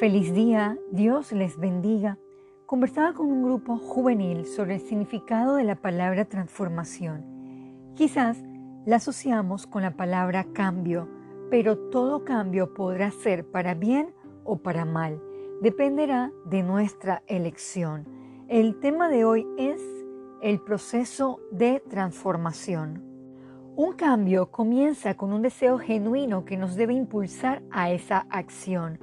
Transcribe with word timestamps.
Feliz 0.00 0.32
día, 0.32 0.78
Dios 0.90 1.30
les 1.30 1.58
bendiga. 1.58 2.16
Conversaba 2.64 3.12
con 3.12 3.26
un 3.26 3.42
grupo 3.42 3.76
juvenil 3.76 4.46
sobre 4.46 4.76
el 4.76 4.80
significado 4.80 5.56
de 5.56 5.64
la 5.64 5.74
palabra 5.74 6.24
transformación. 6.24 7.22
Quizás 7.96 8.38
la 8.86 8.96
asociamos 8.96 9.66
con 9.66 9.82
la 9.82 9.98
palabra 9.98 10.46
cambio, 10.54 11.06
pero 11.50 11.76
todo 11.90 12.24
cambio 12.24 12.72
podrá 12.72 13.10
ser 13.10 13.50
para 13.50 13.74
bien 13.74 14.14
o 14.42 14.62
para 14.62 14.86
mal. 14.86 15.20
Dependerá 15.60 16.32
de 16.46 16.62
nuestra 16.62 17.22
elección. 17.26 18.08
El 18.48 18.80
tema 18.80 19.10
de 19.10 19.26
hoy 19.26 19.46
es 19.58 19.82
el 20.40 20.62
proceso 20.62 21.40
de 21.52 21.82
transformación. 21.90 23.04
Un 23.76 23.92
cambio 23.92 24.50
comienza 24.50 25.18
con 25.18 25.34
un 25.34 25.42
deseo 25.42 25.76
genuino 25.78 26.46
que 26.46 26.56
nos 26.56 26.74
debe 26.74 26.94
impulsar 26.94 27.62
a 27.70 27.90
esa 27.90 28.26
acción. 28.30 28.98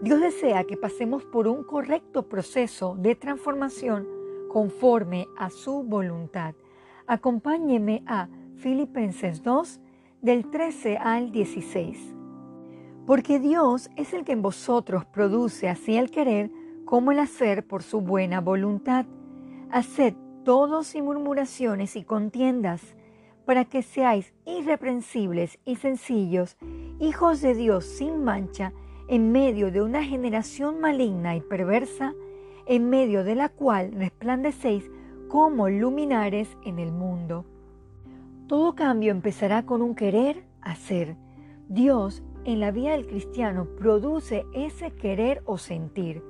Dios 0.00 0.20
desea 0.20 0.62
que 0.62 0.76
pasemos 0.76 1.24
por 1.24 1.48
un 1.48 1.64
correcto 1.64 2.28
proceso 2.28 2.94
de 2.96 3.16
transformación 3.16 4.06
conforme 4.48 5.26
a 5.36 5.50
su 5.50 5.82
voluntad. 5.82 6.54
Acompáñeme 7.08 8.04
a 8.06 8.28
Filipenses 8.58 9.42
2 9.42 9.80
del 10.22 10.48
13 10.50 10.98
al 10.98 11.32
16. 11.32 12.14
Porque 13.06 13.40
Dios 13.40 13.90
es 13.96 14.12
el 14.12 14.24
que 14.24 14.32
en 14.32 14.42
vosotros 14.42 15.04
produce 15.04 15.68
así 15.68 15.96
el 15.96 16.12
querer 16.12 16.52
como 16.84 17.10
el 17.10 17.18
hacer 17.18 17.66
por 17.66 17.82
su 17.82 18.00
buena 18.00 18.40
voluntad. 18.40 19.04
Haced 19.72 20.14
todos 20.44 20.86
sin 20.86 21.06
murmuraciones 21.06 21.96
y 21.96 22.04
contiendas, 22.04 22.82
para 23.44 23.64
que 23.64 23.82
seáis 23.82 24.32
irreprensibles 24.46 25.58
y 25.64 25.76
sencillos, 25.76 26.56
hijos 27.00 27.40
de 27.40 27.54
Dios 27.54 27.84
sin 27.84 28.22
mancha, 28.22 28.72
en 29.08 29.32
medio 29.32 29.72
de 29.72 29.82
una 29.82 30.04
generación 30.04 30.80
maligna 30.80 31.34
y 31.34 31.40
perversa, 31.40 32.14
en 32.66 32.90
medio 32.90 33.24
de 33.24 33.34
la 33.34 33.48
cual 33.48 33.92
resplandecéis 33.92 34.90
como 35.28 35.68
luminares 35.68 36.56
en 36.64 36.78
el 36.78 36.92
mundo. 36.92 37.46
Todo 38.46 38.74
cambio 38.74 39.10
empezará 39.10 39.64
con 39.64 39.82
un 39.82 39.94
querer 39.94 40.44
hacer. 40.60 41.16
Dios 41.68 42.22
en 42.44 42.60
la 42.60 42.70
vida 42.70 42.92
del 42.92 43.06
cristiano 43.06 43.66
produce 43.76 44.46
ese 44.54 44.90
querer 44.90 45.42
o 45.44 45.58
sentir. 45.58 46.22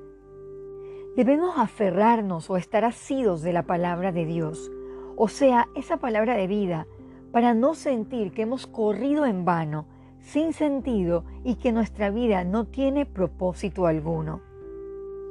Debemos 1.17 1.59
aferrarnos 1.59 2.49
o 2.51 2.57
estar 2.57 2.85
asidos 2.85 3.43
de 3.43 3.53
la 3.53 3.65
palabra 3.65 4.13
de 4.13 4.25
Dios, 4.25 4.71
o 5.17 5.27
sea, 5.27 5.69
esa 5.75 5.97
palabra 5.97 6.37
de 6.37 6.47
vida, 6.47 6.87
para 7.33 7.55
no 7.55 7.75
sentir 7.75 8.33
que 8.33 8.43
hemos 8.43 8.67
corrido 8.67 9.27
en 9.27 9.45
vano, 9.45 9.87
sin 10.21 10.53
sentido 10.53 11.25
y 11.45 11.57
que 11.57 11.73
nuestra 11.73 12.11
vida 12.11 12.45
no 12.45 12.67
tiene 12.67 13.07
propósito 13.07 13.87
alguno. 13.87 14.41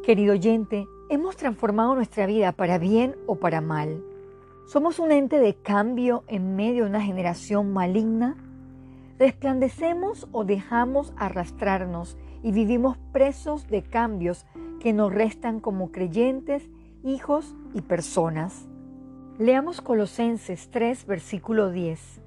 Querido 0.04 0.34
oyente, 0.34 0.88
hemos 1.10 1.36
transformado 1.36 1.96
nuestra 1.96 2.26
vida 2.26 2.52
para 2.52 2.78
bien 2.78 3.16
o 3.26 3.36
para 3.36 3.62
mal. 3.62 4.04
¿Somos 4.66 5.00
un 5.00 5.12
ente 5.12 5.40
de 5.40 5.56
cambio 5.56 6.24
en 6.28 6.56
medio 6.56 6.84
de 6.84 6.90
una 6.90 7.02
generación 7.02 7.74
maligna? 7.74 8.36
¿Resplandecemos 9.20 10.28
o 10.32 10.46
dejamos 10.46 11.14
arrastrarnos 11.18 12.18
y 12.44 12.52
vivimos 12.52 12.98
presos 13.12 13.68
de 13.68 13.84
cambios 13.84 14.46
que 14.80 14.94
nos 14.94 15.14
restan 15.14 15.60
como 15.60 15.92
creyentes, 15.92 16.70
hijos 17.04 17.56
y 17.74 17.82
personas? 17.82 18.68
Leamos 19.40 19.82
Colosenses 19.82 20.70
3, 20.72 21.06
versículo 21.06 21.72
10 21.72 22.27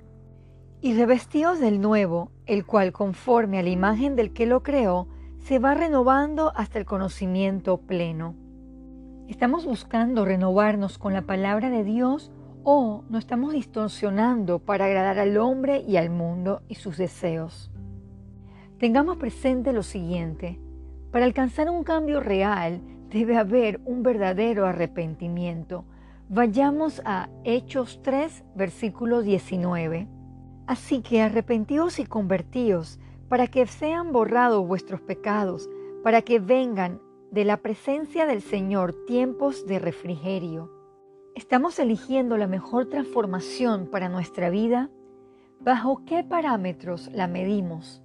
y 0.83 0.95
revestidos 0.95 1.61
del 1.61 1.81
nuevo, 1.81 2.31
el 2.47 2.65
cual 2.65 2.93
conforme 2.93 3.59
a 3.59 3.63
la 3.63 3.69
imagen 3.69 4.17
del 4.17 4.33
que 4.33 4.47
lo 4.47 4.63
creó, 4.63 5.09
se 5.39 5.59
va 5.59 5.75
renovando 5.75 6.53
hasta 6.55 6.79
el 6.79 6.85
conocimiento 6.85 7.79
pleno. 7.79 8.35
¿Estamos 9.29 9.65
buscando 9.67 10.25
renovarnos 10.25 10.99
con 10.99 11.13
la 11.13 11.23
palabra 11.23 11.71
de 11.71 11.85
Dios 11.85 12.33
o 12.65 13.05
nos 13.09 13.21
estamos 13.21 13.53
distorsionando 13.53 14.59
para 14.59 14.87
agradar 14.87 15.19
al 15.19 15.37
hombre 15.39 15.83
y 15.87 15.97
al 15.97 16.11
mundo 16.11 16.63
y 16.69 16.77
sus 16.77 16.97
deseos? 16.97 17.71
Tengamos 18.79 19.19
presente 19.19 19.73
lo 19.73 19.83
siguiente, 19.83 20.59
para 21.11 21.25
alcanzar 21.25 21.69
un 21.69 21.85
cambio 21.85 22.21
real 22.21 22.81
debe 23.11 23.37
haber 23.37 23.81
un 23.85 24.03
verdadero 24.03 24.67
arrepentimiento. 24.67 25.85
Vayamos 26.29 27.03
a 27.05 27.29
Hechos 27.45 28.01
3, 28.03 28.45
versículo 28.55 29.21
19. 29.21 30.20
Así 30.71 31.03
que 31.03 31.21
arrepentíos 31.21 31.99
y 31.99 32.05
convertíos, 32.05 33.01
para 33.29 33.49
que 33.49 33.67
sean 33.67 34.13
borrados 34.13 34.65
vuestros 34.65 35.01
pecados, 35.01 35.69
para 36.05 36.23
que 36.23 36.39
vengan 36.39 37.01
de 37.33 37.45
la 37.45 37.57
presencia 37.57 38.25
del 38.25 38.41
Señor 38.41 38.95
tiempos 39.05 39.67
de 39.67 39.81
refrigerio. 39.81 40.71
¿Estamos 41.35 41.81
eligiendo 41.81 42.37
la 42.37 42.47
mejor 42.47 42.89
transformación 42.89 43.89
para 43.91 44.09
nuestra 44.09 44.49
vida? 44.49 44.91
¿Bajo 45.59 46.05
qué 46.07 46.23
parámetros 46.23 47.11
la 47.13 47.27
medimos? 47.27 48.01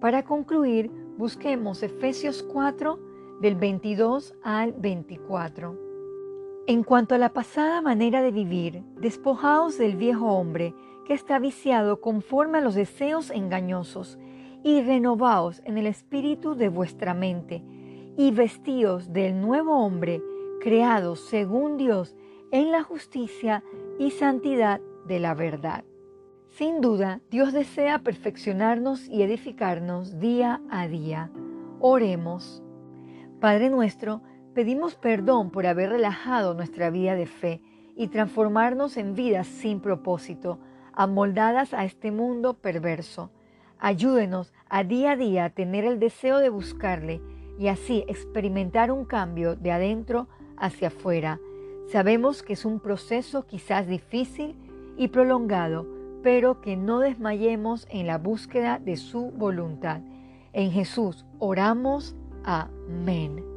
Para 0.00 0.22
concluir, 0.22 0.90
busquemos 1.18 1.82
Efesios 1.82 2.42
4 2.42 2.98
del 3.42 3.56
22 3.56 4.32
al 4.42 4.72
24. 4.72 5.85
En 6.68 6.82
cuanto 6.82 7.14
a 7.14 7.18
la 7.18 7.32
pasada 7.32 7.80
manera 7.80 8.22
de 8.22 8.32
vivir, 8.32 8.82
despojaos 9.00 9.78
del 9.78 9.94
viejo 9.94 10.32
hombre, 10.32 10.74
que 11.06 11.14
está 11.14 11.38
viciado 11.38 12.00
conforme 12.00 12.58
a 12.58 12.60
los 12.60 12.74
deseos 12.74 13.30
engañosos, 13.30 14.18
y 14.64 14.82
renovaos 14.82 15.62
en 15.64 15.78
el 15.78 15.86
espíritu 15.86 16.56
de 16.56 16.68
vuestra 16.68 17.14
mente, 17.14 17.62
y 18.16 18.32
vestíos 18.32 19.12
del 19.12 19.40
nuevo 19.40 19.78
hombre, 19.78 20.20
creado 20.60 21.14
según 21.14 21.76
Dios 21.76 22.16
en 22.50 22.72
la 22.72 22.82
justicia 22.82 23.62
y 24.00 24.10
santidad 24.10 24.80
de 25.06 25.20
la 25.20 25.34
verdad. 25.34 25.84
Sin 26.48 26.80
duda, 26.80 27.20
Dios 27.30 27.52
desea 27.52 28.00
perfeccionarnos 28.00 29.06
y 29.06 29.22
edificarnos 29.22 30.18
día 30.18 30.60
a 30.68 30.88
día. 30.88 31.30
Oremos. 31.78 32.60
Padre 33.40 33.70
nuestro, 33.70 34.22
pedimos 34.56 34.94
perdón 34.94 35.50
por 35.50 35.66
haber 35.66 35.90
relajado 35.90 36.54
nuestra 36.54 36.88
vida 36.88 37.14
de 37.14 37.26
fe 37.26 37.60
y 37.94 38.08
transformarnos 38.08 38.96
en 38.96 39.14
vidas 39.14 39.46
sin 39.46 39.80
propósito 39.80 40.58
amoldadas 40.94 41.74
a 41.74 41.84
este 41.84 42.10
mundo 42.10 42.54
perverso. 42.54 43.30
Ayúdenos 43.78 44.54
a 44.70 44.82
día 44.82 45.10
a 45.10 45.16
día 45.16 45.44
a 45.44 45.50
tener 45.50 45.84
el 45.84 45.98
deseo 45.98 46.38
de 46.38 46.48
buscarle 46.48 47.20
y 47.58 47.68
así 47.68 48.06
experimentar 48.08 48.90
un 48.90 49.04
cambio 49.04 49.56
de 49.56 49.72
adentro 49.72 50.26
hacia 50.56 50.88
afuera. 50.88 51.38
Sabemos 51.92 52.42
que 52.42 52.54
es 52.54 52.64
un 52.64 52.80
proceso 52.80 53.46
quizás 53.46 53.86
difícil 53.86 54.56
y 54.96 55.08
prolongado, 55.08 55.86
pero 56.22 56.62
que 56.62 56.78
no 56.78 57.00
desmayemos 57.00 57.86
en 57.90 58.06
la 58.06 58.16
búsqueda 58.16 58.78
de 58.78 58.96
su 58.96 59.32
voluntad. 59.32 60.00
En 60.54 60.70
Jesús 60.70 61.26
oramos. 61.38 62.16
Amén. 62.42 63.55